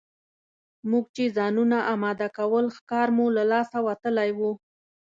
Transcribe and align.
موږ 0.89 1.05
چې 1.15 1.23
ځانونه 1.37 1.77
اماده 1.93 2.27
کول 2.37 2.65
ښکار 2.77 3.07
مو 3.15 3.25
له 3.37 3.43
لاسه 3.51 3.77
وتلی 3.87 4.29
وو. 4.37 4.51